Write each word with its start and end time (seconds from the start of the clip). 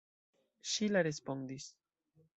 Ŝila 0.71 1.05
respondis. 1.09 1.71